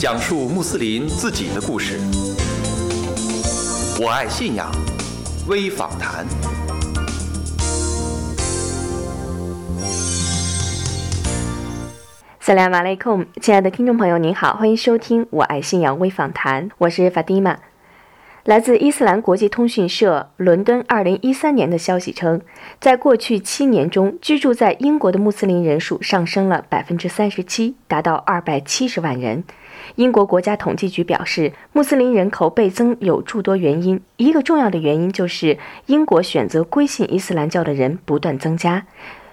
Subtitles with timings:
[0.00, 1.98] 讲述穆斯林自己的故事。
[4.00, 4.70] 我爱信仰
[5.48, 6.24] 微访谈。
[12.38, 17.58] 萨拉马雷控，亲爱的听众朋友，您好，欢迎收听《我爱信仰微访谈》，我是法蒂玛。
[18.44, 22.40] 来自伊斯兰国际通讯社伦敦2013年的消息称，
[22.80, 29.42] 在过去七年中，居住在英国的穆斯林人数上升了37%，达到270万人。
[29.98, 38.86] 英国国家统计局表示，穆斯林人口倍增有诸多原因，一个重要的原因就是英国选择归信伊斯兰教的人不断增加。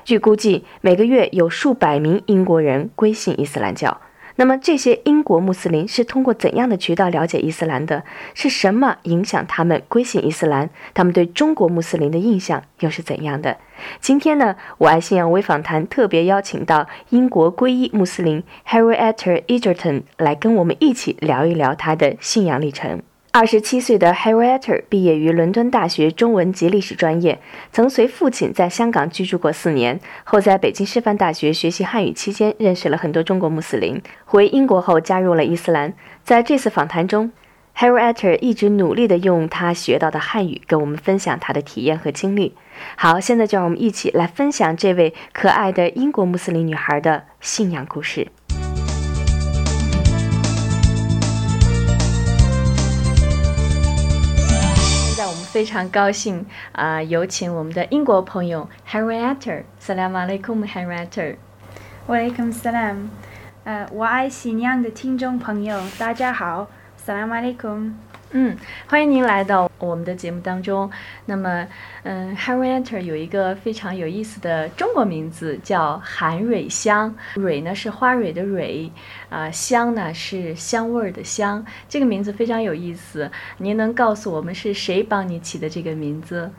[0.03, 4.01] 据估计，每个月有数百名英国人归信伊斯兰教。
[4.38, 8.03] 那么，这些英国穆斯林是通过怎样的渠道了解伊斯兰的？
[8.34, 10.70] 是什么影响他们归信伊斯兰？
[10.93, 13.57] 他们对中国穆斯林的印象又是怎样的？
[14.02, 23.02] 今天呢，我爱信仰微访谈特别邀请到英国皈依穆斯林 Harriet Egerton 来跟我们一起聊一聊他的信仰历程。
[23.37, 27.37] 二十七岁的 Harriet 毕业于伦敦大学中文及历史专业，
[27.69, 34.01] 曾随父亲在香港居住过四年，后在北京师范大学学习汉语期间，认识了很多中国穆斯林。
[34.23, 35.93] 回英国后加入了伊斯兰。
[36.23, 37.29] 在这次访谈中
[37.75, 42.55] ，Harriet 一直努力地用他学到的汉语跟我们分享他的体验和经历。
[42.95, 48.29] 好，现在就让我们一起来分享这位可爱的英国穆斯林女孩的信仰故事。
[55.55, 57.01] 非常高兴啊！
[57.01, 59.63] 有请我们的英国朋友 Harriet。
[59.81, 61.37] Salam alaikum，Harriet。
[62.09, 63.07] Walaikum salam。
[63.63, 66.67] 呃，我爱新疆的听众朋友，大家好
[67.01, 67.94] ，Salam alaikum。
[68.38, 68.53] 嗯，
[68.85, 70.91] 欢迎您来到我们的节目当中。
[71.25, 71.66] 那么，
[72.03, 77.16] 嗯，Harriet 有一个非常有意思的中国名字，叫韩蕊香。
[77.35, 78.91] 蕊呢是花蕊的蕊，
[79.29, 81.66] 啊，香呢是香味儿的香。
[81.88, 83.31] 这个名字非常有意思。
[83.59, 86.51] 您能告诉我们是谁帮你起的这个名字？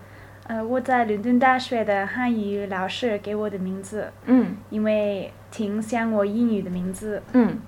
[0.46, 4.10] 呃，我在伦敦大学的汉语老师给我的名字。
[4.24, 7.22] 嗯，因为挺像我英语的名字。
[7.34, 7.58] 嗯。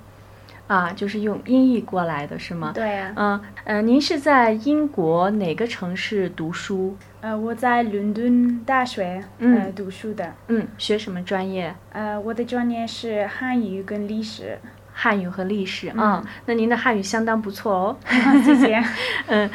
[0.69, 2.71] 啊，就是用音译过来的是吗？
[2.75, 3.13] 对呀。
[3.17, 6.97] 嗯，呃，您是在英国哪个城市读书？
[7.21, 10.33] 呃，我在伦敦大学呃读书的。
[10.47, 11.75] 嗯，学什么专业？
[11.93, 14.57] 呃，我的专业是汉语跟历史。
[14.93, 17.97] 汉语和历史啊，那您的汉语相当不错哦。
[18.45, 18.83] 谢谢。
[19.29, 19.49] 嗯，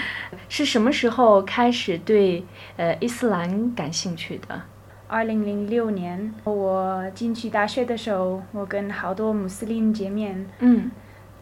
[0.48, 2.44] 是什么时候开始对
[2.78, 4.62] 呃伊斯兰感兴趣的？
[5.08, 10.46] 二零零六年，我进去大学的时候，我跟好多穆斯林见面。
[10.60, 10.92] 嗯。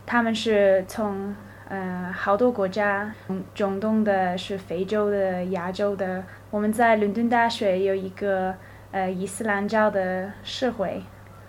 [0.04, 1.34] 他们是从
[1.70, 3.14] 呃好多国家，
[3.54, 6.22] 中东的、是非洲的、亚洲的。
[6.50, 8.54] 我们在伦敦大学有一个
[8.92, 11.02] 呃伊斯兰教的社会，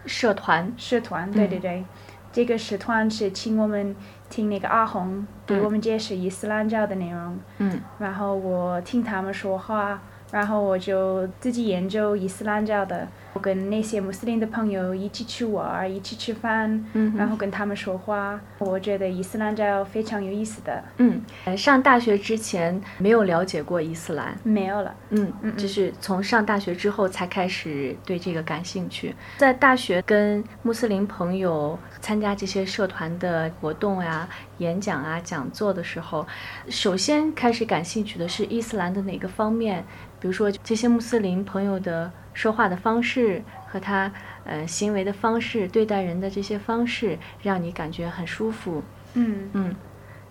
[0.06, 0.72] 社团。
[0.76, 1.84] 社团，对对对，
[2.30, 3.96] 这个社团是请我们
[4.28, 7.38] 听那个阿红给我们解释伊斯兰教的内容。
[7.58, 7.80] 嗯。
[7.98, 10.00] 然后我听他们说话，
[10.32, 13.06] 然后我就自己研究伊斯兰教的。
[13.34, 16.84] 我跟那些穆斯林的朋友一起去玩，一起吃饭，
[17.16, 18.38] 然后跟他们说话。
[18.58, 20.84] 我觉得伊斯兰教非常有意思的。
[20.98, 21.22] 嗯，
[21.56, 24.94] 上大学之前没有了解过伊斯兰，没有了。
[25.10, 29.14] 嗯嗯，就是从上大学之后才开始对这个感兴趣。
[29.38, 34.28] 在大学跟穆斯林朋友参加这些社团的活动呀、
[34.58, 36.26] 演讲啊、讲座的时候，
[36.68, 39.82] 首先开始感兴趣的是伊斯兰的哪个方面？
[40.20, 42.12] 比如说这些穆斯林朋友的。
[42.32, 44.12] 说话的方式和他
[44.44, 48.82] 呃行为的方式，对待人的这些方式，让你感觉很舒服。
[49.14, 49.76] 嗯嗯，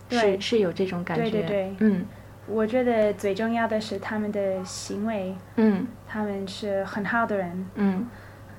[0.10, 1.24] 是是有这种感觉。
[1.30, 1.76] 对对对。
[1.80, 2.06] 嗯，
[2.48, 5.36] 我觉得最重要的是他们的行为。
[5.56, 7.66] 嗯，他们是很好的人。
[7.76, 8.08] 嗯，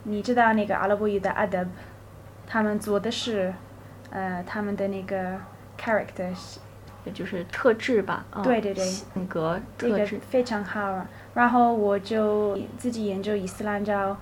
[0.05, 1.67] 你知道那个阿拉伯语的 adab，
[2.47, 3.53] 他们做的是，
[4.11, 5.37] 呃，他们的那个
[5.79, 6.72] characters，也
[7.11, 8.25] 就是特质吧。
[8.43, 8.85] 对对对。
[8.85, 11.07] 性格特质非常好。
[11.35, 14.15] 然后我就自己研究伊斯兰教，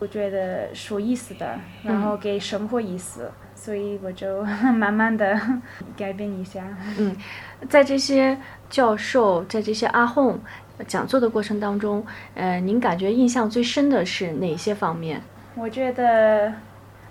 [0.00, 4.42] 我觉得说意思的，然后给生活意思，所以我就
[4.74, 5.40] 慢慢的
[5.96, 6.66] 改变一下。
[6.98, 7.14] 嗯，
[7.68, 8.36] 在这些
[8.68, 10.36] 教授，在这些阿訇
[10.88, 15.22] 讲座的过程当中，呃，您感觉印象最深的是哪些方面？
[15.54, 16.52] 我觉得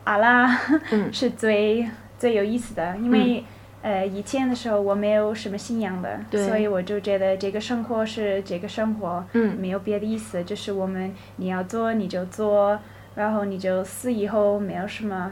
[0.04, 0.48] 阿拉
[1.14, 1.90] 是最
[2.20, 3.42] 最有意思的，因为。
[3.86, 9.24] 呃，以前的时候我没有什么信仰的，所以我就觉得这个生活是这个生活，
[9.60, 12.80] 没有别的意思，就是我们你要做你就做，
[13.14, 15.32] 然后你就死以后没有什么，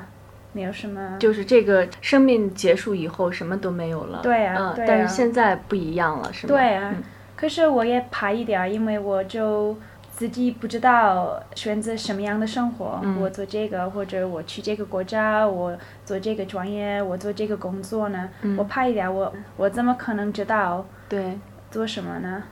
[0.52, 4.20] 没有什么，就是这个生命结束以后什么都没有了。
[4.22, 6.54] 对啊，但是现在不一样了，是吗？
[6.54, 6.94] 对啊，
[7.36, 9.76] 可是我也怕一点，因为我就
[10.16, 15.76] 自己不知道选择什么样的生活，我做这个或者我去这个国家，我
[16.06, 18.30] 做这个专业，我做这个工作呢？
[18.56, 21.40] 我怕一点，我我怎么可能知道对
[21.72, 22.44] 做什么呢？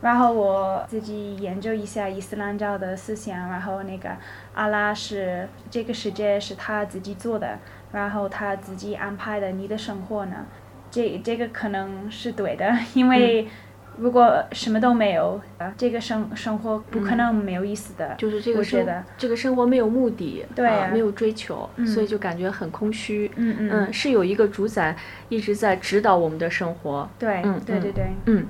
[0.00, 4.10] 然后我自己研究一下伊斯兰教的思想，然后那个
[4.54, 7.58] 阿拉是这个世界是他自己做的，
[7.90, 10.46] 然后他自己安排的你的生活呢？
[10.88, 13.48] 这这个可能是对的，因为。
[13.98, 18.14] 如果什么都没有，啊，这个生生活不可能没有意思的。
[18.16, 18.86] 就是这个生
[19.18, 23.30] 这个生活没有目的，对，没有追求，所以就感觉很空虚。
[23.36, 24.96] 嗯嗯，是有一个主宰
[25.28, 27.08] 一直在指导我们的生活。
[27.18, 28.04] 对，嗯，对对对。
[28.26, 28.46] 嗯，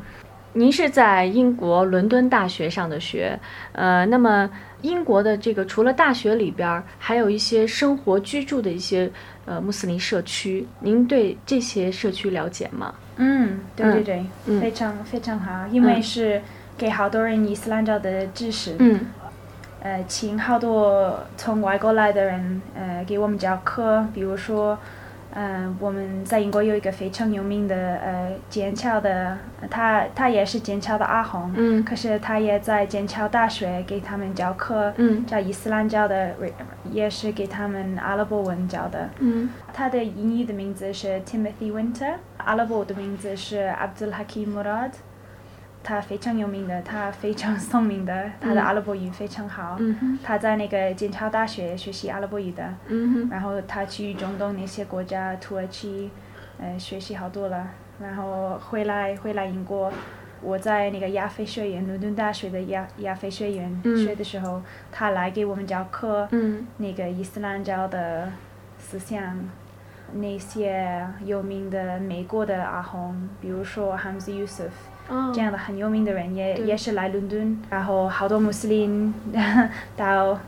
[0.54, 3.38] 您是在英国伦敦大学上的学，
[3.72, 4.50] 呃，那么
[4.82, 9.10] 英国的这个除了大学里边，还有一些生活居住的一些
[9.46, 12.94] 呃穆斯林社区，您对这些社区了解吗？
[13.16, 14.02] 嗯，对对
[14.44, 16.42] 对，非常非常好，因为是
[16.76, 18.76] 给好多人伊斯兰教的知识。
[18.78, 19.00] 嗯，
[19.80, 24.78] 呃，请好多从外国来的人，呃，给我们教课，比如说。
[25.34, 29.36] 嗯，我们在英国有一个非常有名的呃剑桥的，
[29.70, 36.34] 他他也是剑桥的阿红，嗯，可是他也在剑桥大学给他们教课，嗯，教伊斯兰教的，
[36.90, 44.90] 也是给他们阿拉伯文教的，嗯，他的英语的名字是 Timothy Winter，阿拉伯的名字是 Abdul Hakim Murad。
[45.84, 49.78] 他非常有名的，他非常 聪明的，他的阿拉伯语非常好。
[50.22, 52.62] 他在那个剑桥大学学习阿拉伯语的。
[53.30, 56.10] 然后他去中东那些国家，土耳其，
[56.58, 57.68] 呃，学习好多了。
[58.00, 59.92] 然后回来回来英国，
[60.40, 66.28] 我在那个亚非学院，伦敦大学的亚亚非学院学的时候，他来给我们教课。
[66.78, 68.30] 那个伊斯兰教的
[68.78, 69.38] 思想，
[70.14, 74.70] 那些有名的美国的阿訇，比如说 Hamza Yusuf。
[75.34, 79.12] 这样的很有名的人也也是来伦敦，然后好多穆斯林
[79.96, 80.38] 到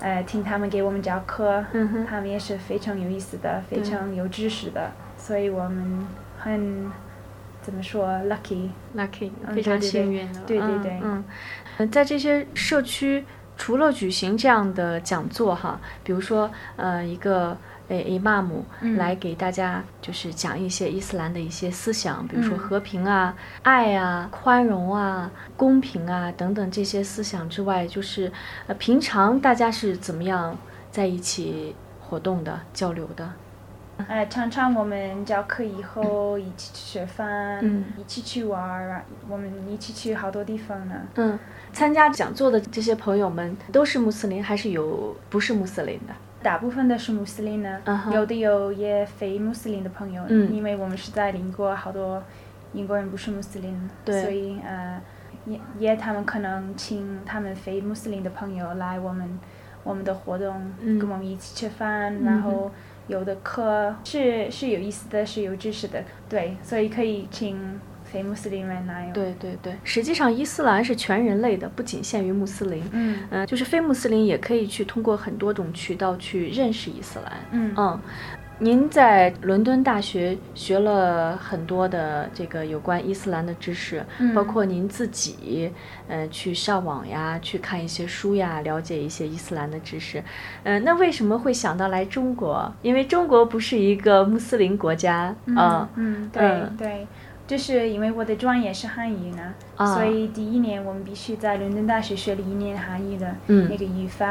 [0.00, 1.64] 呃听他们给我们教课，
[2.08, 6.06] 他们也是非常有意思的，非常有知识的，所以我们
[6.38, 6.90] 很
[7.60, 13.24] 怎么说 lucky，lucky 非常幸运的，对对对，嗯，在这些社区
[13.56, 17.56] 除了举行这样的讲座哈，比如说呃一个。
[17.88, 18.64] 诶，伊玛姆
[18.96, 28.32] 来给大家就是讲一些伊斯兰的一些思想，比如说和平啊、爱啊、宽容啊、公平啊等等这些思想之外，就是
[28.66, 30.56] 呃平常大家是怎么样
[30.90, 33.30] 在一起活动的、交流的？
[34.08, 37.64] 哎，常常我们教课以后一起去吃饭，
[37.96, 40.94] 一起去玩儿，我们一起去好多地方呢。
[41.14, 41.38] 嗯，
[41.72, 46.14] 参加讲座的这些朋友们都是穆斯林，还是有不是穆斯林的？
[46.44, 47.80] 大部分都是穆斯林呢，
[48.12, 52.22] 有的有也非穆斯林的朋友，因为我们是在邻国，好多
[52.74, 55.00] 英国人不是穆斯林，所以呃，
[55.46, 59.38] 也也他们可能请他们非穆斯林的朋友来我们
[59.82, 60.70] 我们的活动，
[61.00, 62.70] 跟我们一起吃饭，然后
[63.08, 67.80] 有的课是是有意思的，是有知识的，对，所以可以请。
[68.14, 69.12] 非穆斯林人哪有？
[69.12, 72.80] 对对对，实际上伊斯兰是全人类的，不仅限于穆斯林。
[72.92, 77.32] 嗯嗯，就是非穆斯林也可以去通过很多种渠道去认识伊斯兰。
[77.50, 78.00] 嗯嗯，
[78.60, 85.72] 您在伦敦大学学了很多的这个有关伊斯兰的知识，包括您自己
[86.06, 90.22] 呃去上网呀，去看一些书呀，了解一些伊斯兰的知识。
[90.62, 92.72] 嗯，那为什么会想到来中国？
[92.80, 95.88] 因为中国不是一个穆斯林国家啊。
[95.96, 97.08] 嗯，对对。
[97.46, 99.54] 就是因为我的专业是汉语呢，
[99.94, 103.34] 所以第一年我们必须在伦敦大学学了一年汉语的
[103.68, 104.26] 那个语法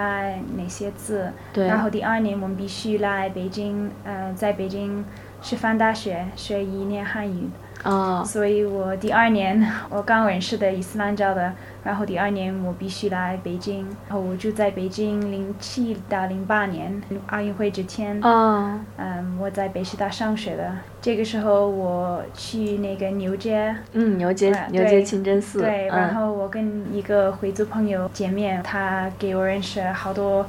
[0.58, 1.32] 那些字，
[1.68, 5.06] 然后第二年我们必须来北京，呃，在北京
[5.42, 7.50] 师范大学学一年汉语。
[7.84, 11.52] 哦，所以我第二年我刚认识的伊斯兰教的，
[11.84, 20.72] 然后第二年我必须来北京，然后我就在北京零七到零八年奥运会之前，哦，嗯，我在北师大上学的，
[21.02, 30.46] 这个时候我去那个牛街，嗯，牛街，牛街清真寺，对，然后我跟一个回族朋友见面，他给我认识好多。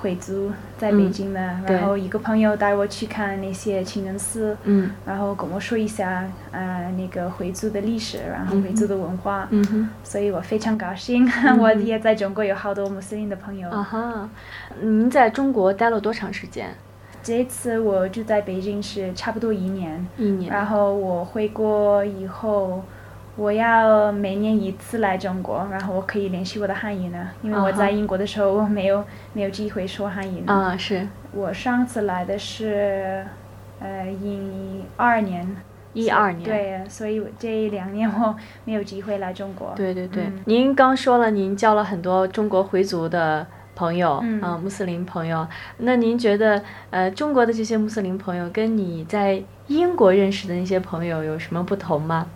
[0.00, 4.56] 回族在北京的，然后一个朋友带我去看那些清真寺，
[5.04, 9.48] 然后跟我说一下呃那个回族的历史，然后回族的文化，
[10.04, 11.28] 所以我非常高兴，
[11.58, 13.68] 我也在中国有好多穆斯林的朋友。
[13.70, 14.30] 啊哈，
[14.80, 16.68] 您在中国待了多长时间？
[17.20, 22.84] 这次我住在北京是差不多一年，一年，然后我回国以后。
[23.38, 30.52] 我要每年一次来中国，然后我可以联系我的汉语呢，因为我在英国的时候我没有没有机会说汉语呢。
[30.52, 31.06] 啊，是。
[31.30, 33.24] 我上次来的是，
[33.78, 35.56] 呃，一二年，
[35.92, 36.42] 一二年。
[36.42, 39.72] 对，所以这两年我没有机会来中国。
[39.76, 45.46] 对对对，您刚说了，您交了很多中国回族的朋友，嗯，穆斯林朋友。
[45.76, 52.26] 那您觉得，呃，中国的这些穆斯林朋友跟你在英国认识的那些朋友有什么不同吗？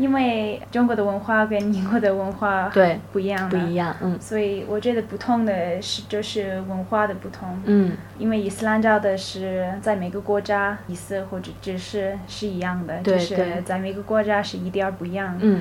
[0.00, 15.60] 因为中国的文化跟英国的文化对不一样，不一样，嗯，所以我觉得不同的是就是文化的不同，嗯，因为伊斯兰教的是在每个国家意思或者只是是一样的，就是在每个国家是一点儿不一样，嗯，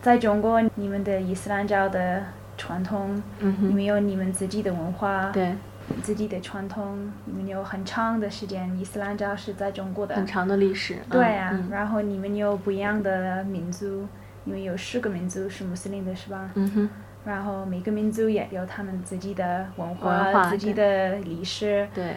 [0.00, 2.22] 在中国你们的伊斯兰教的
[2.56, 5.52] 传统，嗯你们有你们自己的文化，对。
[6.02, 10.98] 自己的传统，你们有很长的时间，伊斯兰教是在中国的很长的历史。
[11.10, 14.06] 对啊，然后你们有不一样的民族，
[14.44, 16.50] 你们有十个民族是穆斯林的是吧？
[16.54, 16.90] 嗯哼。
[17.24, 21.88] 然后每个民族也有他们自己的文化、自己的历史。
[21.94, 22.14] 对。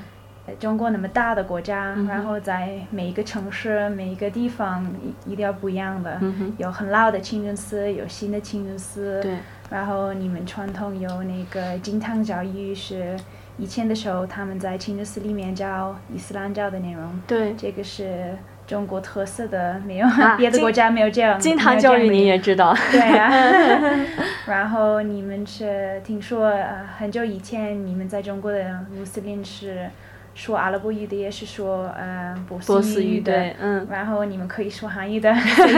[0.60, 4.84] 中国那么大的国家，然后在每一个城市、每一个地方
[5.26, 6.20] 一定要不一样的。
[6.58, 9.22] 有很老的清真寺，有新的清真寺。
[9.22, 9.38] 对。
[9.70, 13.16] 然后你们传统有那个金堂教育是。
[13.60, 17.04] 以前的时候，他们在清真寺里面教伊斯兰教的内容。
[17.28, 21.38] 对，这个是中国特色的，没有 别的国家没有这样。
[21.38, 22.74] 金堂教育你也知道。
[22.92, 23.30] 对啊。
[24.48, 26.54] 然后你们是听说
[26.98, 29.90] 很久以前，你们在中国的穆斯林是
[30.34, 33.54] 说阿拉伯语的，也是说呃波斯语的。
[33.60, 33.86] 嗯。
[33.92, 35.34] 然后你们可以说韩语的，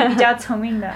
[0.07, 0.87] 比较聪明的。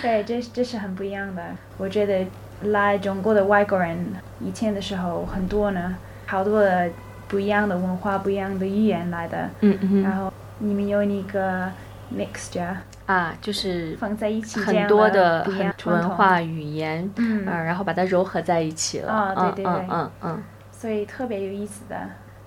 [0.00, 1.42] 对，这这是很不一样的。
[1.76, 2.24] 我觉得。
[2.62, 3.98] 来中国的外国人，
[4.40, 5.96] 以前的时候很多呢，
[6.26, 6.90] 好多的
[7.28, 9.48] 不一样的文化、不一样的语言来的。
[9.60, 11.70] 嗯嗯然后你们有那个
[12.16, 12.74] mixture
[13.06, 15.46] 啊，就是放在一起很多的
[15.84, 19.12] 文化语言，嗯，然后把它糅合在一起了。
[19.12, 20.42] 啊，对对对，嗯嗯嗯。
[20.72, 21.96] 所以特别有意思的，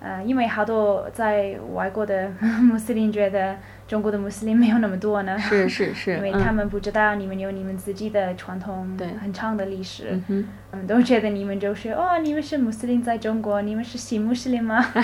[0.00, 2.30] 呃，因为好多在外国的
[2.62, 3.56] 穆斯林觉得。
[3.90, 14.80] 中国的穆斯林没有那么多呢，是是是，因为他们不知道你们有你们自己的传统，对，很长的历史，嗯他们都觉得你们就是哦，你们是穆斯林在中国，你们是新穆斯林吗？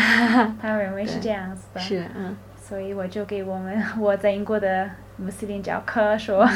[0.63, 6.49] 他们认为是这样子的，是嗯，所以我就给我们我在英国的穆斯林教课说，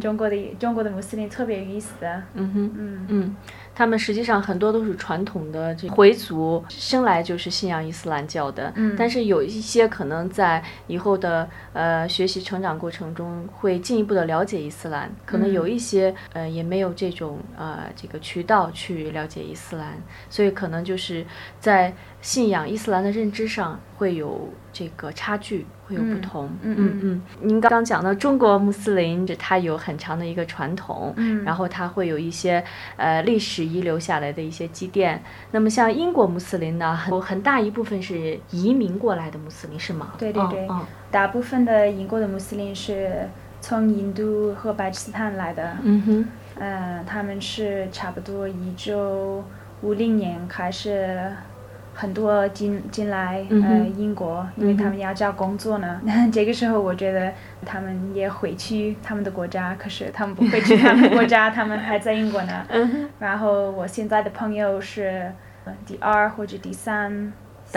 [0.00, 3.36] 中国的中国的穆斯林特别有意思的，嗯哼，嗯嗯。
[3.78, 8.72] 他们实际上很多都是传统的这回族，生来就是信仰伊斯兰教的。
[8.74, 19.96] 嗯，但是有一些可能在以后的呃学习成长过程中会进一步的了解伊斯兰，可能有一些呃也没有这种呃这个渠道去了解伊斯兰，
[20.28, 21.24] 所以可能就是
[21.60, 25.64] 在信仰伊斯兰的认知上会有这个差距。
[25.88, 27.22] 会有不同，嗯嗯嗯。
[27.40, 32.62] 您刚刚讲到中国穆斯林，它有很长的一个传统，嗯，然后它会有一些
[32.98, 35.22] 呃历史遗留下来的一些积淀。
[35.50, 40.14] 那么像英国穆斯林呢，很很大一部分是移民过来的穆斯林，是吗？
[40.18, 40.68] 对对对，
[41.10, 43.28] 大部分的英国的穆斯林是
[43.60, 49.44] 从印度和巴基斯坦来的，嗯哼，嗯，他们是差不多一九
[49.82, 51.20] 五零年开始。
[52.00, 56.00] 很多进进来呃英国，因为他们要找工作呢。
[56.32, 57.32] 这个时候我觉得
[57.66, 62.64] 他们也回去他们的国家，可是他们不回去他们的国家， 他们还在英国呢。
[63.18, 65.28] 然后我现在的朋友是
[65.84, 67.32] 第二或者第三
[67.64, 67.74] 四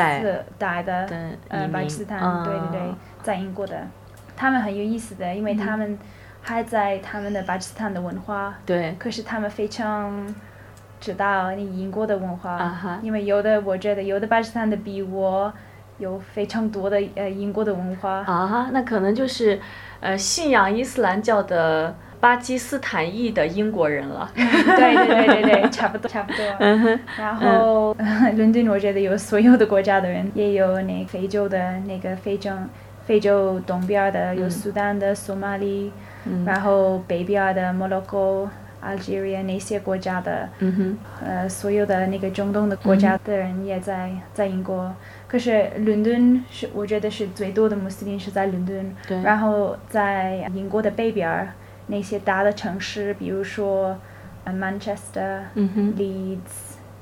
[0.60, 1.10] 代的
[1.48, 3.88] 呃巴基斯坦，对对对，在英国的，
[4.38, 5.98] 他们很有意思的，因为他们
[6.44, 10.32] 还在他们的巴基斯坦的文化，对，可是他们非常。
[11.02, 15.52] 知道你英国的文化，因为有的我觉得有的巴基斯坦的比我
[15.98, 18.20] 有非常多的呃英国的文化。
[18.20, 19.60] 啊，那可能就是
[20.00, 24.30] 呃信仰伊斯兰教的巴基斯坦裔的英国人了。
[24.36, 26.46] 对对对对对， 差不多差不多。
[27.18, 27.96] 然后
[28.38, 32.52] 伦敦我觉得有所有的国家的人，也有那非洲的那个非洲
[33.06, 35.92] 非洲东边的有苏丹的索马里，
[36.46, 38.48] 然后北边的摩洛哥。
[38.84, 40.50] Algeria 那些国家的，
[41.24, 44.94] 呃，所有的那个中东的国家的人也在在英国。
[45.28, 48.96] 可是伦敦是我觉得是最多的穆斯林是在伦敦。
[49.08, 49.22] 对。
[49.22, 51.54] 然后在英国的北边儿
[51.88, 53.98] 那些大的城市，比如说
[54.46, 56.38] ，Manchester、Leeds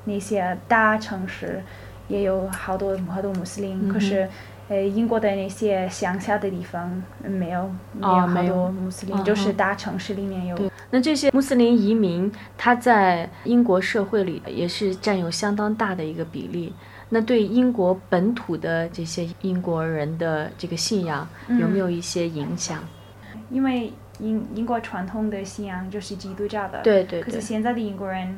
[0.06, 1.62] 那些大城市，
[2.08, 3.88] 也有好多好多穆斯林。
[3.88, 4.28] 可是，
[4.70, 10.72] 呃，英国的那些乡下的地方没有没有好多穆斯林，就是大城市里面有。
[10.92, 16.72] 那这些穆斯林移民，他在英国社会里也是占有相当大的一个比例。
[17.10, 21.28] 那对英国本土的这些英国人的这个信仰
[21.60, 22.84] 有没有一些影响？
[23.50, 26.82] 因为英英国传统的信仰就是基督教的。
[26.84, 27.20] 对对。
[27.24, 28.38] 可是现在的英国人，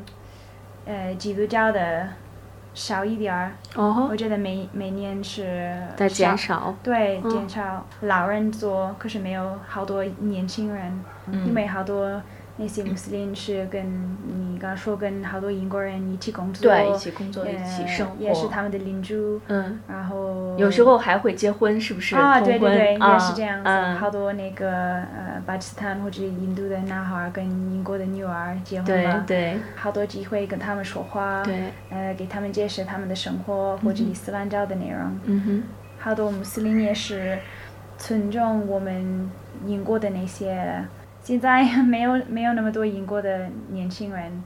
[0.85, 2.07] 呃，基督教的
[2.73, 3.51] 少一点儿。
[3.75, 6.73] 哦我觉得每每年是在减少。
[6.83, 11.03] 对，嗯减少老人做，可是没有好多年轻人，
[11.45, 12.21] 因为好多
[12.61, 13.83] 那些穆斯林是跟
[14.27, 19.15] 你刚刚说跟好多英国人一起工作，对，一起工作，一起呃生活，也是他们的邻居。
[19.47, 22.15] 嗯，然后有时候还会结婚，是不是？
[22.15, 23.63] 啊，对对对，啊也是这样子。
[23.65, 23.95] 嗯。
[23.97, 35.19] 好多那个呃巴基斯坦或者印度的男孩儿跟英国的女儿结婚对了，对好多机会跟他们说话，对，呃，给他们解释他们的生活或者伊斯兰教的内容。
[35.25, 35.63] 嗯哼，
[35.97, 37.39] 好多穆斯林也是
[37.97, 39.29] 尊重我们
[39.65, 40.83] 英国的那些，
[41.23, 44.43] 现在 没有没有那么多英国的年轻人，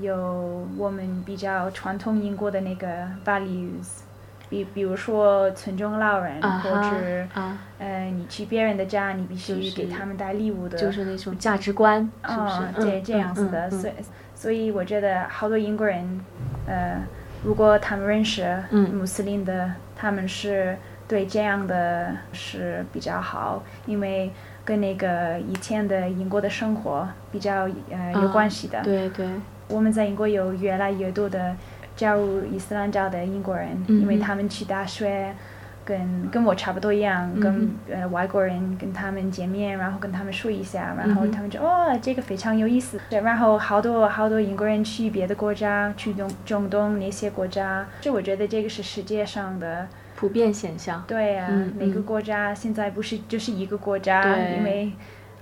[0.00, 4.00] 有我们比较传统英国的那个 values，
[4.48, 12.54] 比比如说尊重老人，或者啊，呃，你去别人的家，你必须给他们带礼物的，就是那种价值观，是不是？
[12.62, 13.80] 啊？，嗯这这样子的，嗯嗯。
[13.80, 13.92] 所以
[14.34, 16.20] 所以我觉得好多英国人，
[16.66, 17.00] 呃，
[17.44, 18.88] 如果他们认识嗯。
[18.94, 20.76] 穆斯林的，他们是
[21.06, 24.30] 对这样的是比较好，因为
[24.64, 28.80] 跟那个以前的英国的生活比较呃有啊关系的。
[28.82, 29.28] 对对，
[29.68, 31.54] 我们在英国有越来越多的
[31.96, 35.34] 加入伊斯兰教的英国人，嗯因为他们去大学。
[35.84, 43.00] 跟跟我差不多一样，嗯跟呃外国人跟他们见面，然后跟他们说一下，然后他们就哦这个非常有意思。
[43.08, 51.02] 对，然后好多好多英国人去别的国家，去中中东那些国家，就我觉得这个是世界上的，普遍现象。
[51.08, 54.22] 对啊，嗯每个嗯国家现在不是就是一个国家，
[54.56, 54.92] 因为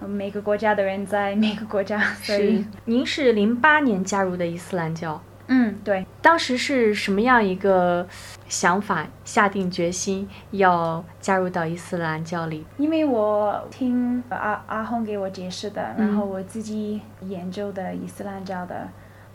[0.01, 6.07] 呃每个国家的人在每个国家，所是以，您是零八年加入的伊斯兰教，嗯对。
[6.21, 8.07] 当时是什么样一个
[8.49, 12.65] 想法，下定决心要加入到伊斯兰教里？
[12.77, 18.89] 因为我听阿阿红给我解释的，然后嗯我自己研究的伊斯兰教的，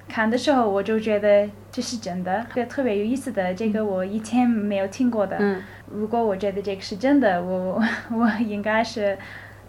[0.10, 5.38] 看的时候我就觉得这是真的，这个特别有意思的，这个我以前没有听过的。
[5.40, 5.62] 嗯
[5.92, 9.16] 如果我觉得这个是真的，我 我应该是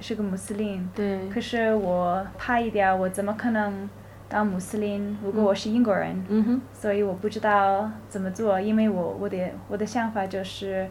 [0.00, 0.88] 是个穆斯林。
[0.94, 3.88] 对，可是我怕一点，我怎么可能
[4.28, 5.16] 当穆斯林？
[5.22, 10.88] 如果我是英国人，嗯，所以我不知道怎么做，因为我我的我的想法就是，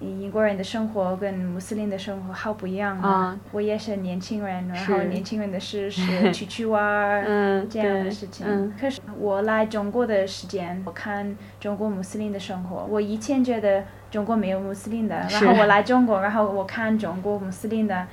[0.00, 7.24] 英国人的生活跟穆斯林的生活好不一样啊我也是年轻人，然后年轻人的事是出去玩儿。
[7.28, 12.86] 嗯，这样的事情，嗯可是我来中国的时间，我看中国穆斯林的生活。
[12.88, 18.06] 我以前觉得中国没有穆斯林的，然后我来中国，然后我看中国穆斯林的，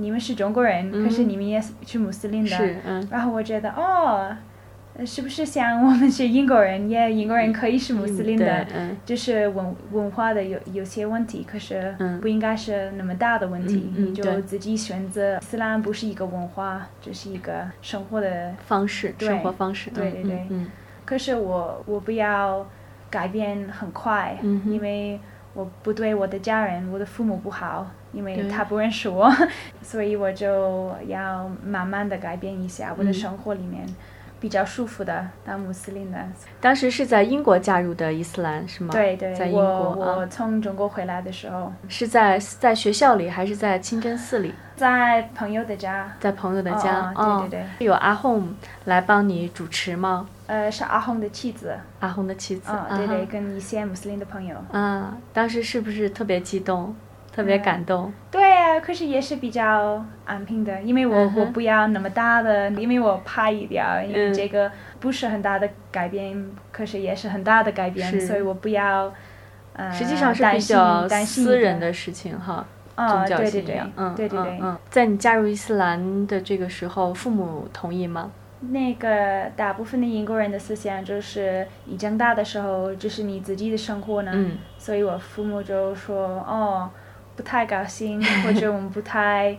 [0.00, 1.28] 你们是中国人，可是嗯。
[1.28, 2.56] 你们也是穆斯林的，
[3.10, 4.34] 然后我觉得哦，
[4.96, 12.20] 呃是不是像我们是英国人，也英国人可以是穆斯林的，嗯就是文文化的有有些问题，可是嗯。
[12.20, 15.36] 不应该是那么大的问题，你就自己选择。
[15.36, 18.52] 伊斯兰不是一个文化，只是一个生活的。
[18.66, 20.46] 方式，生活方式，嗯对对对。
[20.50, 20.66] 嗯
[21.04, 22.64] 可是我我不要
[23.10, 25.18] 改变很快，嗯因为
[25.54, 29.30] 我不对我的家人、我的父母不好，因为他不认识我，
[29.82, 33.86] 所以我就要慢慢的改变一下我的嗯生活里面。
[34.40, 36.18] 比较舒服的当穆斯林的，
[36.62, 38.88] 当时是在英国加入的伊斯兰是吗？
[38.90, 44.54] 对对在，英我国啊我从中国回来的时候，是在在学校里还是在清真寺里？
[44.76, 47.12] 在朋友的家，在朋友的家？
[47.14, 47.84] 哦对对对。
[47.84, 48.48] 有阿红
[48.86, 50.26] 来帮你主持吗？
[50.46, 52.70] 呃，是阿红的妻子，阿红的妻子。
[52.72, 54.56] 啊、对对，啊跟一些穆斯林的朋友。
[54.72, 56.96] 啊，当时是不是特别激动，
[57.32, 58.12] 特别嗯感动？
[58.30, 69.12] 对啊，可是也是比较安平的，因为我、嗯我不要那么大的，因为我怕一点儿，因为嗯这个不是很大的改变，可是也是很大的改变，所以我不要。
[69.72, 72.66] 呃，实际上是担心比较私人的事情哈，
[72.96, 74.50] 啊，宗教对对对信仰。，嗯对对对。
[74.58, 74.78] 嗯嗯。
[74.90, 78.32] 在你加入伊斯兰的这个时候，父母同意吗？
[78.60, 86.90] 那个大部分的英国人的思想就是，你长大的时候就是你自己的生活呢，嗯所以我父母就说哦，
[87.40, 89.56] 不太高兴， 或者我们不太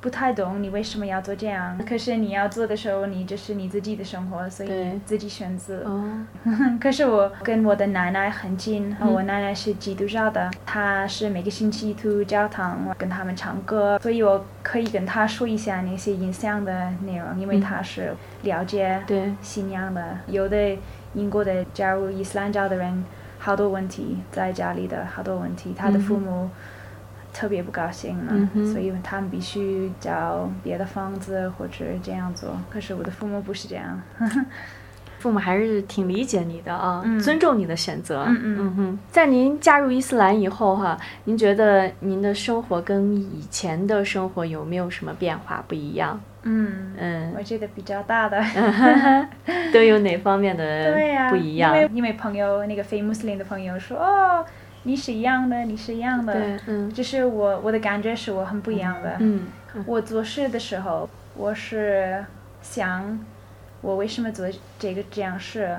[0.00, 1.78] 不太懂你为什么要做这样。
[1.88, 5.84] 可是你要做的时候，你就是你自己的生活，所以自己选择。
[5.84, 6.26] 哦，
[6.82, 18.12] 可是我跟我的奶奶很近，嗯我奶奶是基督教的，她是每个星期去教堂跟他们唱歌，所以我可以跟她说一下那些影响的内容，因为嗯她是
[18.42, 20.18] 了解对，信仰的。
[20.26, 20.76] 有的
[21.14, 23.04] 英国的加入伊斯兰教的人，
[23.38, 26.50] 好多问题在家里的好多问题，他的父母
[27.32, 32.50] 特别不高兴嘛，嗯所以他们必须找别的房子或者这样做。
[32.70, 34.00] 可是我的父母不是这样。
[35.20, 38.24] 父母还是挺理解你的啊，嗯尊重你的选择。
[38.26, 46.18] 嗯嗯哼，在您加入伊斯兰以后哈，您觉得您的生活跟以前的生活有没有什么变化不一样？
[46.44, 48.42] 嗯嗯，我觉得比较大的，
[49.74, 50.94] 都有哪方面的
[51.28, 51.76] 不一样？
[51.76, 54.42] 因为因为朋友那个非穆斯林的朋友说哦，
[54.82, 56.34] 你是一样的，你是一样的，
[56.66, 59.46] 嗯，就是我我的感觉是我很不一样的，嗯，
[59.86, 62.24] 我做事的时候我是
[62.62, 63.18] 想。
[63.82, 64.46] 我为什么做
[64.78, 65.74] 这个这样事？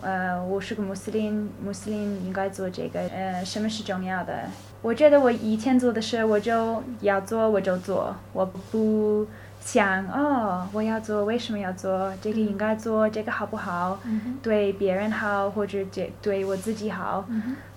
[0.00, 2.98] 呃，我是个穆斯林，穆斯林应该做这个。
[2.98, 4.40] 呃，什么是重要的？
[4.82, 8.16] 我觉得我以前做的事，我就要做，我就做。
[8.32, 9.24] 我不
[9.64, 12.12] 想哦，我要做，为什么要做？
[12.20, 13.98] 这个应该做，这个好不好？
[14.42, 17.24] 对别人好，或者对对我自己好？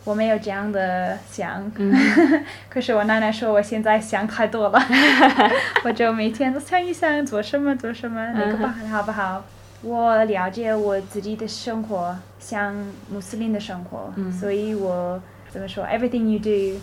[0.04, 1.72] 我没有这样的想。
[2.70, 4.80] 可是我奶奶说我现在想太多了，
[5.86, 9.44] 我就每天都想一想做什么做什么，那个不好不好？
[9.82, 12.76] 我了解我自己的生活像
[13.10, 16.80] 穆斯林的生活，所以我怎么说？Everything you do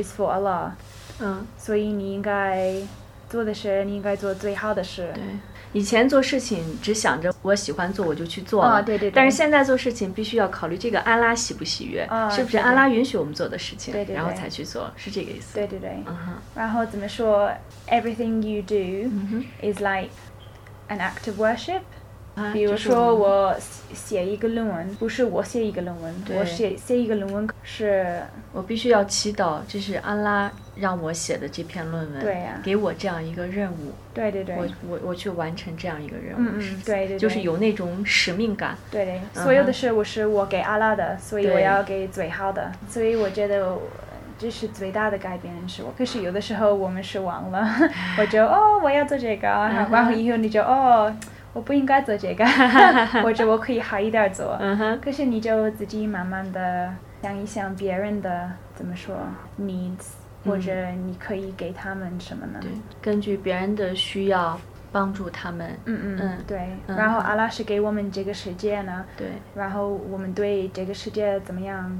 [0.00, 0.70] is for Allah。
[1.18, 2.74] 嗯，所以你应该
[3.28, 5.10] 做的是，你应该做最好的事。
[5.14, 5.22] 对，
[5.72, 9.10] 以前做事情只想着我喜欢做我就去做了，对对。
[9.10, 15.54] 但是现在做事情必须要考虑这个安拉喜不喜悦，是不是安拉允许我们做的事情，然后才去做，是这个意思。
[15.54, 15.90] 对对对。
[16.06, 16.34] 嗯哼。
[16.54, 17.50] 然后怎么说
[17.88, 19.10] ？Everything you do
[19.60, 20.10] is like
[20.88, 21.82] an act of worship。
[22.52, 23.54] 比如说我
[23.94, 28.20] 写一个论文，不是我写一个论文，我写写一个论文是，
[28.52, 43.78] 我必须要祈祷，这是安拉让我写的这篇论文，对呀，给我这样一个任务，对对对，我我我去完成这样一个任务，嗯嗯，对对，就是有那种使命感，对对，所有的事物是我给阿拉的，所以我要给最好的，所以我觉得
[44.38, 47.66] 这是最大的改变是我，可是有的时候我们是忘了，
[48.20, 51.10] 我就哦我要做这个，然后以后你就哦。
[51.56, 52.44] 我不应该做这个，
[53.24, 54.58] 或者我可以好一点做。
[55.02, 56.92] 可是你就自己慢慢的
[57.22, 59.16] 想一想别人的怎么说
[59.58, 60.12] needs，
[60.44, 62.58] 或者你可以给他们什么呢？
[62.60, 64.60] 对，根据别人的需要
[64.92, 65.70] 帮助他们。
[65.86, 66.68] 嗯嗯嗯，对。
[66.86, 69.06] 然后阿拉是给我们这个世界呢。
[69.16, 69.28] 对。
[69.54, 71.90] 然后我们对这个世界怎么样？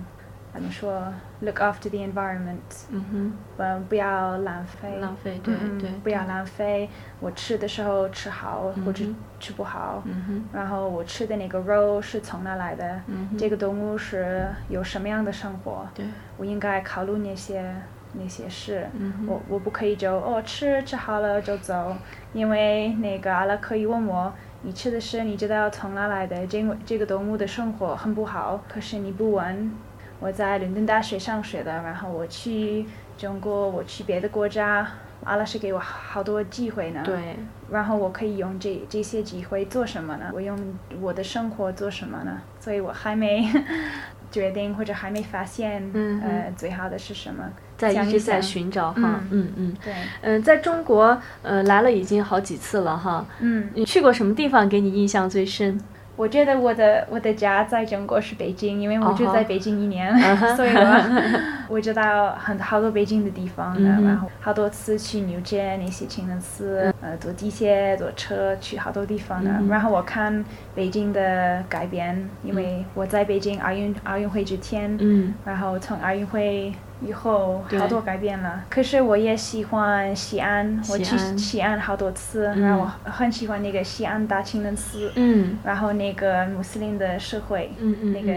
[0.56, 1.02] 怎么说
[1.40, 2.86] ？Look after the environment。
[2.90, 3.32] 嗯哼。
[3.56, 4.98] 不不要浪费。
[4.98, 5.90] 浪费，对对。
[6.02, 6.88] 不要浪费。
[7.20, 9.04] 我吃的时候吃好，或者
[9.38, 10.02] 吃不好。
[10.04, 10.44] 嗯哼。
[10.52, 13.00] 然后我吃的那个肉是从哪来的？
[13.06, 13.28] 嗯。
[13.38, 15.86] 这个动物是有什么样的生活？
[15.94, 16.04] 对。
[16.36, 17.74] 我应该考虑那些
[18.14, 18.88] 那些事。
[18.98, 19.26] 嗯。
[19.28, 21.94] 我我不可以就哦吃吃好了就走，
[22.32, 26.46] 因为那个阿拉可以问我，你吃的是你知道从哪来的？
[26.46, 29.72] 这个这个动物的生活很不好，可是你不问。
[30.20, 32.86] 我在伦敦大学上学的，然后我去
[33.18, 34.86] 中国，我去别的国家，
[35.24, 37.02] 阿拉是给我好多机会呢。
[37.04, 37.36] 对。
[37.70, 40.30] 然后我可以用这这些机会做什么呢？
[40.32, 40.56] 我用
[41.00, 42.40] 我的生活做什么呢？
[42.60, 43.46] 所以我还没
[44.30, 45.82] 决定或者还没发现，
[46.22, 47.44] 呃，最好的是什么？
[47.76, 49.76] 在一直在寻找哈，嗯嗯。
[49.84, 49.92] 对。
[50.22, 53.26] 嗯，在中国，呃，来了已经好几次了哈。
[53.40, 53.68] 嗯。
[53.74, 55.78] 你去过什么地方给你印象最深？
[56.16, 60.10] 我觉得我的我的家在中国是北京，因为我就在北京一年，
[60.56, 69.50] 所以我 我知道很好多北京的地方，然后好多次去牛街那些清真寺，呃，坐地铁、坐车去好多地方的。
[69.68, 74.96] 然后我看北京的改变，因为我在北京奥运奥运会之前，
[75.44, 76.72] 然后从奥运会。
[77.02, 85.58] 以后好多改变了，可是我也喜欢西安，我去西安好多次，然后我很喜欢那个西安大清真寺，嗯。
[85.62, 88.32] 然后那个穆斯林的社会，嗯嗯那个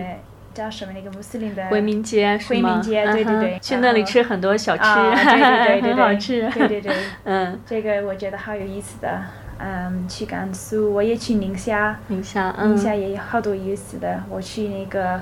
[0.54, 0.92] 叫什么？
[0.94, 6.94] 那个穆斯林的回民街回民街，对对对，去那里吃很多小吃，对对对，很 好吃，对对对，
[7.24, 9.22] 嗯，这个我觉得好有意思的，
[9.60, 15.22] 嗯，去甘肃，我也去宁夏，宁夏，宁夏也有好多有意思的，我去那个。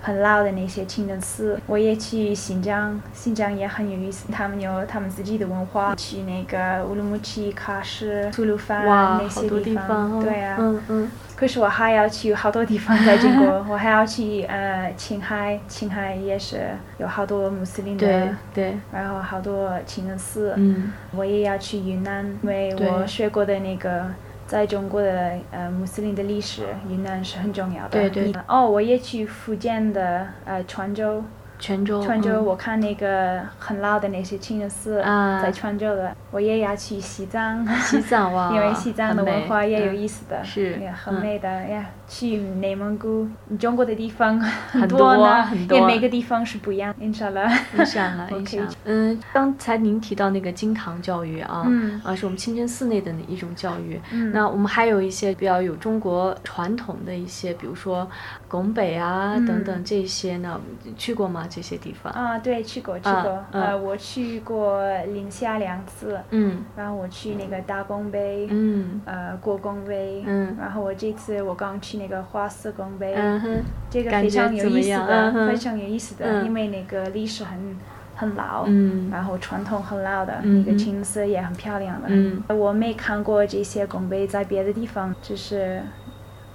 [0.00, 5.94] 很老的那些清真寺，我也去新疆，新疆也很有意思，他们有他们自己的文化。
[5.96, 10.56] 去那个乌鲁木齐、喀什、吐鲁番那些地方，对啊。
[10.60, 11.10] 嗯嗯。
[11.34, 18.78] 可是我还要去好多地方在中国，我还要去呃青海，青海也是有好多穆斯林的，对对。
[18.92, 20.54] 然后好多清真寺。
[20.56, 20.92] 嗯。
[21.12, 24.06] 我也要去云南，因为我学过的那个。
[24.46, 27.90] 在中国的呃穆斯林的历史，云南是很重要的。
[27.90, 28.32] 对对。
[28.46, 31.24] 哦，我也去福建的呃泉州。
[31.58, 32.02] 泉州。
[32.02, 35.02] 泉州，我看那个很老的那些清真寺，
[35.42, 36.14] 在泉州的。
[36.30, 37.66] 我也要去西藏。
[37.78, 38.50] 西藏哇。
[38.54, 40.44] 因为西藏的文化也有意思的。
[40.44, 40.76] 是。
[40.78, 41.86] 也很美的呀。
[42.08, 43.26] 去内蒙古，
[43.58, 46.94] 中国的地方很多呢，因为每个地方是不一样。
[47.00, 48.66] 印象了，印象了，印象。
[48.84, 51.66] 嗯，刚才您提到那个金堂教育啊，
[52.04, 54.00] 啊，是我们清真寺内的一种教育。
[54.12, 54.30] 嗯。
[54.32, 58.08] 那我们还有一些比较有中国传统的一些，比如说
[58.48, 60.60] 拱北啊等等这些呢，
[60.96, 61.46] 去过吗？
[61.50, 62.12] 这些地方？
[62.12, 63.44] 啊，对，去过，去过。
[63.50, 64.80] 呃，我去过
[65.12, 66.18] 宁夏两次。
[66.30, 66.64] 嗯。
[66.76, 68.46] 然后我去那个大拱北。
[68.50, 69.00] 嗯。
[69.04, 70.22] 呃，国宫碑。
[70.24, 70.56] 嗯。
[70.58, 73.14] 然后我这次我刚去那个花四宫碑。
[73.14, 73.62] 嗯。
[73.90, 77.76] 这个非常有意思的，非常有意思的，因为那个历史很
[78.14, 78.64] 很老。
[78.66, 79.10] 嗯。
[79.10, 82.08] 然后传统很老的，那个景色也很漂亮的。
[82.08, 82.42] 嗯。
[82.48, 85.82] 我没看过这些宫碑在别的地方，就是。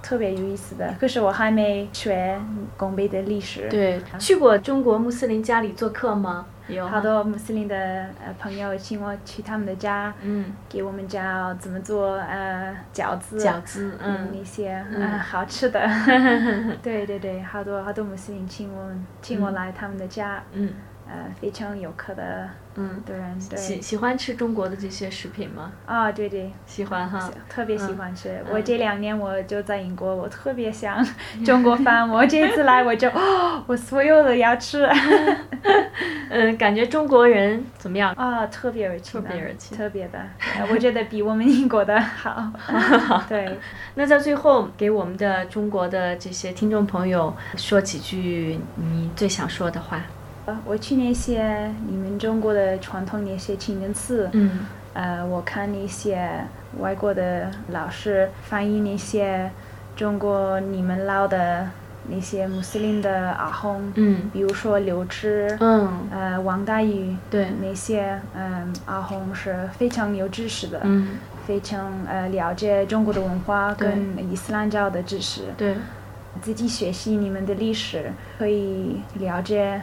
[0.02, 2.38] 特别有意思的，可是我还没学
[2.76, 3.68] 拱北的历史。
[3.68, 6.46] 对，去过中国穆斯林家里做客吗？
[6.68, 7.76] 有好多穆斯林的
[8.24, 15.80] 呃朋友请我去他们的家，嗯，给我们教怎么做呃饺子，饺子，嗯，那些嗯好吃的。
[16.82, 20.70] 对对对，好多好多穆斯林请我请我来他们的家，嗯。
[21.12, 23.14] 呃，非常游客的，嗯，对
[23.50, 23.58] 对。
[23.58, 25.70] 喜喜欢吃中国的这些食品吗？
[25.84, 28.42] 啊，对对，喜欢哈，特别喜欢吃。
[28.50, 31.06] 我这两年我就在英国，我特别想
[31.44, 32.08] 中国饭。
[32.08, 33.10] 我这次来我就，
[33.66, 34.88] 我所有的要吃。
[36.30, 38.14] 嗯，感觉中国人怎么样？
[38.14, 40.18] 啊，特别热情，特别热情，特别的。
[40.70, 42.50] 我觉得比我们英国的好。
[43.28, 43.58] 对。
[43.96, 50.00] 那在最后，给我们的中国的这些听众朋友说几句你最想说的话。
[50.64, 54.60] 我去那些你们中国的传统那些清真寺，嗯，
[54.92, 56.28] 呃，我看那些
[56.78, 59.50] 外国的老师翻译那些
[59.94, 61.68] 中国你们老的
[62.08, 71.10] 那些穆斯林的阿訇，嗯，比如说刘志，嗯，呃，王大宇，对，那些嗯阿訇是非常有知识的，嗯，
[71.46, 75.76] 非常呃了解中国的文化跟伊斯兰教的知识，对，
[76.40, 79.80] 自己学习你们的历史可以了解。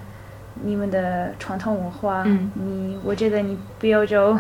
[0.64, 4.38] 你们的传统文化，你我觉得你不要就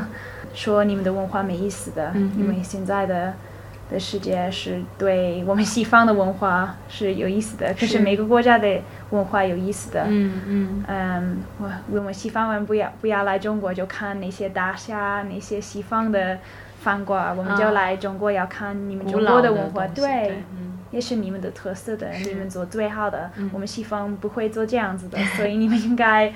[0.53, 3.33] 说你们的文化没意思的，因为现在的
[3.89, 10.05] 的世界是对我们西方的文化是有意思的，可是每个国家的文化有意思的。
[10.07, 10.83] 嗯嗯。
[10.87, 16.37] 嗯，我我们西方人不要不要来中国就看那些大厦，那些西方的
[16.81, 20.43] 饭馆，我们就来中国要看你们中国的文化，对。
[20.91, 23.31] 也是你们的特色的，你们做最好的。
[23.51, 26.33] 我们西方不会做这样子的，所以你们应该。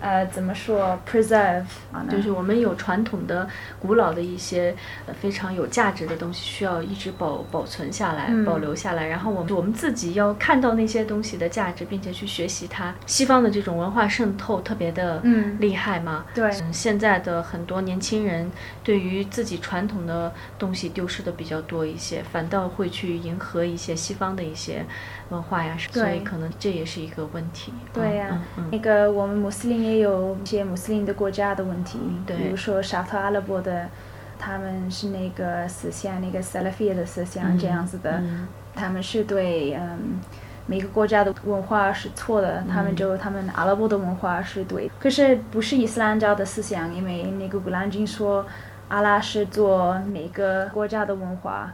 [0.00, 1.64] 呃，怎么说？preserve，
[2.08, 4.74] 就是我们有传统的、古老的一些
[5.06, 9.06] 呃非常有价值的东西，需要一直保保存下来、保留下来。
[9.06, 12.94] 然后我们我们自己要看到那些东西的价值，并且去学习它。
[13.06, 15.22] 西方的这种文化渗透特别的
[15.58, 16.24] 厉害嘛？
[16.34, 16.50] 对。
[16.72, 18.50] 现在的很多年轻人
[18.82, 24.84] 对于自己传统的东西丢失的比较多一些，反倒会去迎合一些西方的一些。
[25.30, 27.72] 文化呀，所以可能这也是一个问题。
[27.92, 33.88] 对呀，那个我们穆斯林也有一些穆斯林的国家的问题，比如说沙特阿拉伯的，
[34.38, 38.22] 他们是那个思想，那个萨拉菲的思想这样子的，
[38.74, 40.20] 他们是对嗯
[40.66, 48.46] 每个国家的文化是错的，他们就他们阿拉伯的文化是对，可是不是伊斯兰教的思想，因为那个古兰经说
[48.88, 51.72] 阿拉是做每个国家的文化。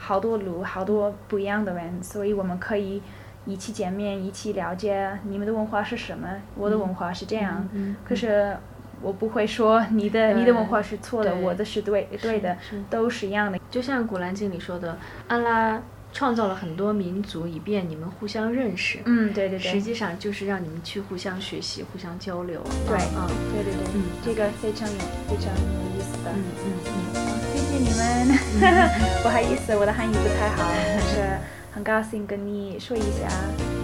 [0.00, 3.02] 好多路，好多不一样的人，所以我们可以
[3.48, 7.66] 一起见面，一起了解你们的文化是什么，我的文化是这样。
[8.04, 8.56] 可是
[9.00, 12.56] 我不会说你的你的文化是错的，我的是对对的，
[12.90, 13.58] 都是一样的。
[13.70, 15.80] 就像《古兰经》里说的，安拉
[16.12, 18.98] 创造了很多民族，以便你们互相认识。
[19.04, 19.70] 嗯，对对对。
[19.72, 22.62] 实际上就是让你们去互相学习、互相交流。
[22.86, 24.94] 对，嗯，对对对，嗯，这个非常有
[25.28, 26.30] 非常有意思的。
[26.34, 27.38] 嗯嗯嗯。
[27.52, 28.38] 谢谢你们，
[29.22, 31.38] 不好意思，我的汉语不太好，但是
[31.78, 33.28] 很高兴跟你说一下，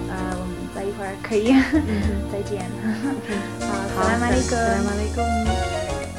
[0.09, 1.55] 呃，我们在一块儿可以，
[2.33, 2.67] 再见。
[3.63, 4.41] 好，好，马利
[5.15, 5.25] 贡，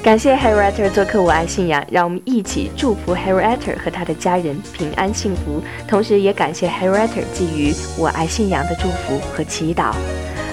[0.02, 9.94] 感谢 Harriet 做客我爱信仰，让我们一起祝福 Harriet 和他的家人平安幸福，同时也感谢 Harriet 给予我爱信仰的祝福和祈祷。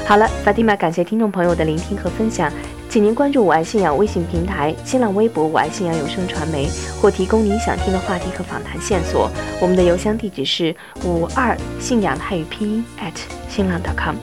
[0.05, 2.53] 好了，Fatima，感谢听众朋友的聆听和分享。
[2.93, 6.69] 请您关注“我爱信仰”微信平台、新浪微博“我爱信仰有声传媒”，
[7.01, 9.31] 或提供您想听的话题和访谈线索。
[9.63, 14.17] 我们的邮箱地址是五二信仰汉语拼音 at 新浪 .com。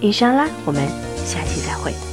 [0.00, 0.86] 以上啦，我们
[1.26, 2.11] 下期再会。